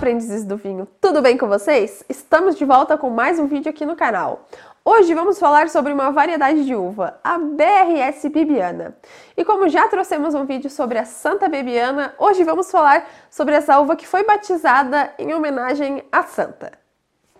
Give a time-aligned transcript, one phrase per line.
[0.00, 2.02] aprendizes do vinho, tudo bem com vocês?
[2.08, 4.48] Estamos de volta com mais um vídeo aqui no canal.
[4.82, 8.96] Hoje vamos falar sobre uma variedade de uva, a BRS Bibiana.
[9.36, 13.78] E como já trouxemos um vídeo sobre a Santa Bibiana, hoje vamos falar sobre essa
[13.78, 16.72] uva que foi batizada em homenagem à Santa.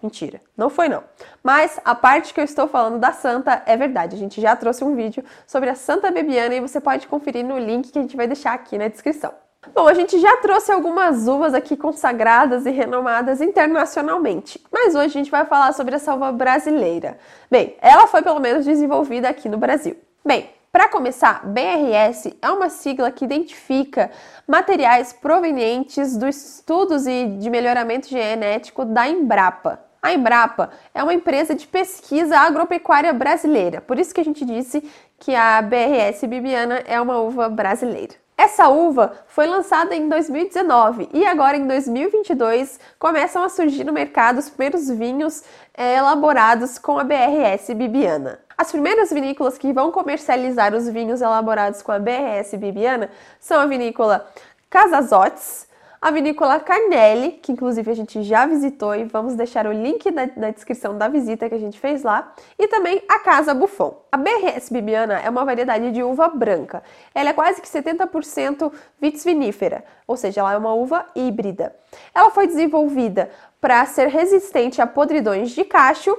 [0.02, 1.02] Mentira, não foi não.
[1.42, 4.16] Mas a parte que eu estou falando da Santa é verdade.
[4.16, 7.58] A gente já trouxe um vídeo sobre a Santa Bibiana e você pode conferir no
[7.58, 9.32] link que a gente vai deixar aqui na descrição.
[9.74, 15.08] Bom, a gente já trouxe algumas uvas aqui consagradas e renomadas internacionalmente, mas hoje a
[15.08, 17.18] gente vai falar sobre essa uva brasileira.
[17.50, 19.98] Bem, ela foi pelo menos desenvolvida aqui no Brasil.
[20.24, 24.10] Bem, para começar, BRS é uma sigla que identifica
[24.48, 29.78] materiais provenientes dos estudos e de melhoramento genético da Embrapa.
[30.00, 34.82] A Embrapa é uma empresa de pesquisa agropecuária brasileira, por isso que a gente disse
[35.18, 38.14] que a BRS Bibiana é uma uva brasileira.
[38.40, 44.38] Essa uva foi lançada em 2019 e agora em 2022 começam a surgir no mercado
[44.38, 45.44] os primeiros vinhos
[45.76, 48.38] é, elaborados com a BRS Bibiana.
[48.56, 53.66] As primeiras vinícolas que vão comercializar os vinhos elaborados com a BRS Bibiana são a
[53.66, 54.26] vinícola
[54.70, 55.68] Casazotes,
[56.02, 60.30] a vinícola Carnelli, que inclusive a gente já visitou e vamos deixar o link na,
[60.34, 64.02] na, descrição da visita que a gente fez lá, e também a Casa Buffon.
[64.10, 66.82] A BRS Bibiana é uma variedade de uva branca.
[67.14, 71.76] Ela é quase que 70% vitis vinífera, ou seja, ela é uma uva híbrida.
[72.14, 76.16] Ela foi desenvolvida para ser resistente a podridões de cacho,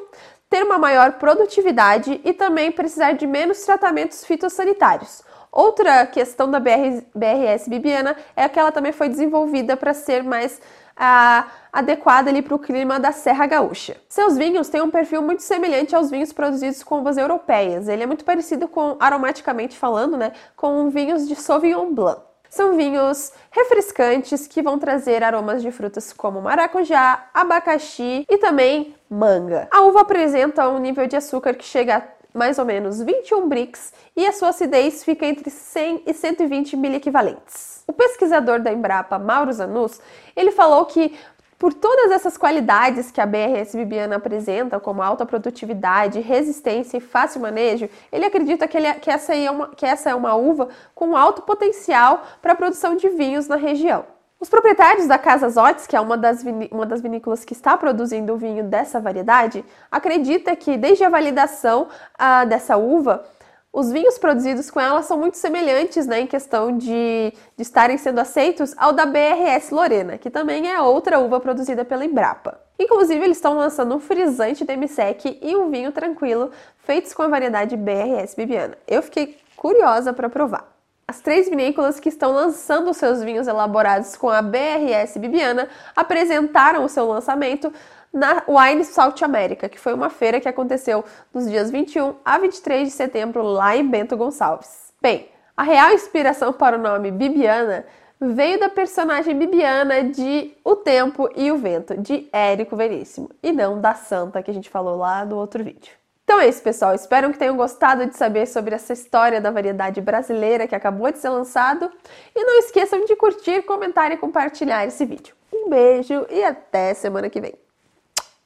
[0.47, 5.23] ter uma maior produtividade e também precisar de menos tratamentos fitossanitários.
[5.51, 10.61] Outra questão da BR, BRS Bibiana é que ela também foi desenvolvida para ser mais
[10.95, 13.97] ah, adequada ali para o clima da Serra Gaúcha.
[14.07, 17.89] Seus vinhos têm um perfil muito semelhante aos vinhos produzidos com uvas europeias.
[17.89, 22.21] Ele é muito parecido com, aromaticamente falando, né, com vinhos de Sauvignon Blanc.
[22.49, 29.69] São vinhos refrescantes que vão trazer aromas de frutas como maracujá, abacaxi e também manga.
[29.71, 32.03] A uva apresenta um nível de açúcar que chega a
[32.33, 37.83] mais ou menos 21 brix e a sua acidez fica entre 100 e 120 miliequivalentes.
[37.87, 39.99] O pesquisador da Embrapa, Mauro Zanus,
[40.35, 41.13] ele falou que
[41.61, 47.39] por todas essas qualidades que a BRS Bibiana apresenta, como alta produtividade, resistência e fácil
[47.39, 51.15] manejo, ele acredita que, ele, que, essa, é uma, que essa é uma uva com
[51.15, 54.05] alto potencial para a produção de vinhos na região.
[54.41, 58.33] Os proprietários da Casa Zotes, que é uma das, uma das vinícolas que está produzindo
[58.33, 63.23] o vinho dessa variedade, acredita que desde a validação uh, dessa uva,
[63.71, 68.17] os vinhos produzidos com ela são muito semelhantes né, em questão de, de estarem sendo
[68.17, 72.59] aceitos ao da BRS Lorena, que também é outra uva produzida pela Embrapa.
[72.79, 77.77] Inclusive, eles estão lançando um frisante demi-sec e um vinho tranquilo feitos com a variedade
[77.77, 78.75] BRS Bibiana.
[78.87, 80.80] Eu fiquei curiosa para provar.
[81.11, 86.87] As três vinícolas que estão lançando seus vinhos elaborados com a BRS Bibiana apresentaram o
[86.87, 87.69] seu lançamento
[88.13, 92.87] na Wine South America, que foi uma feira que aconteceu nos dias 21 a 23
[92.87, 94.93] de setembro lá em Bento Gonçalves.
[95.01, 95.27] Bem,
[95.57, 97.85] a real inspiração para o nome Bibiana
[98.17, 103.81] veio da personagem Bibiana de O Tempo e o Vento, de Érico Veríssimo, e não
[103.81, 106.00] da santa que a gente falou lá no outro vídeo.
[106.31, 106.95] Então é isso, pessoal.
[106.95, 111.17] Espero que tenham gostado de saber sobre essa história da variedade brasileira que acabou de
[111.17, 111.91] ser lançado.
[112.33, 115.35] E não esqueçam de curtir, comentar e compartilhar esse vídeo.
[115.51, 117.53] Um beijo e até semana que vem.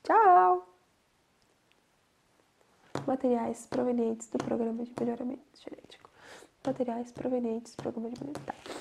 [0.02, 0.68] Tchau!
[3.06, 6.10] Materiais provenientes do programa de melhoramento genético.
[6.66, 8.46] Materiais provenientes do programa de melhoramento.
[8.48, 8.66] Tá.